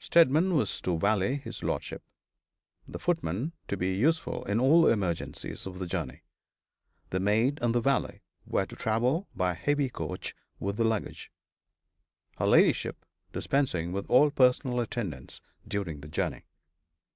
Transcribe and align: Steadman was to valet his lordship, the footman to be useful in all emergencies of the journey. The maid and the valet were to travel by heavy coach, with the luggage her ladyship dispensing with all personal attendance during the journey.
Steadman 0.00 0.56
was 0.56 0.80
to 0.80 0.98
valet 0.98 1.36
his 1.36 1.62
lordship, 1.62 2.02
the 2.88 2.98
footman 2.98 3.52
to 3.68 3.76
be 3.76 3.94
useful 3.94 4.42
in 4.46 4.58
all 4.58 4.88
emergencies 4.88 5.68
of 5.68 5.78
the 5.78 5.86
journey. 5.86 6.22
The 7.10 7.20
maid 7.20 7.60
and 7.62 7.72
the 7.72 7.80
valet 7.80 8.22
were 8.44 8.66
to 8.66 8.74
travel 8.74 9.28
by 9.36 9.54
heavy 9.54 9.88
coach, 9.88 10.34
with 10.58 10.78
the 10.78 10.84
luggage 10.84 11.30
her 12.38 12.46
ladyship 12.48 13.06
dispensing 13.32 13.92
with 13.92 14.06
all 14.10 14.32
personal 14.32 14.80
attendance 14.80 15.40
during 15.68 16.00
the 16.00 16.08
journey. 16.08 16.42